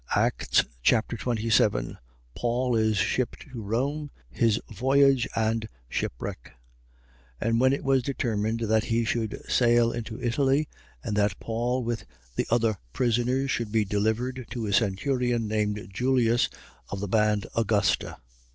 Acts 0.15 0.63
Chapter 0.81 1.15
27 1.15 1.95
Paul 2.33 2.75
is 2.75 2.97
shipped 2.97 3.43
for 3.43 3.59
Rome. 3.61 4.09
His 4.31 4.59
voyage 4.67 5.27
and 5.35 5.69
shipwreck. 5.89 6.53
27:1. 7.39 7.47
And 7.49 7.59
when 7.59 7.71
it 7.71 7.83
was 7.83 8.01
determined 8.01 8.61
that 8.61 8.85
he 8.85 9.05
should 9.05 9.39
sail 9.47 9.91
into 9.91 10.19
Italy 10.19 10.67
and 11.03 11.15
that 11.17 11.39
Paul, 11.39 11.83
with 11.83 12.07
the 12.35 12.47
other 12.49 12.77
prisoners, 12.93 13.51
should 13.51 13.71
be 13.71 13.85
delivered 13.85 14.47
to 14.49 14.65
a 14.65 14.73
centurion, 14.73 15.47
named 15.47 15.89
Julius, 15.93 16.49
of 16.89 16.99
the 16.99 17.07
band 17.07 17.45
Augusta, 17.55 18.17
27:2. 18.17 18.17